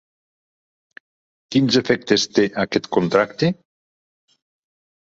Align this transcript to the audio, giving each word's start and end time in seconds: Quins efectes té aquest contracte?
Quins 1.57 1.79
efectes 1.83 2.27
té 2.39 2.47
aquest 2.65 2.91
contracte? 2.99 3.55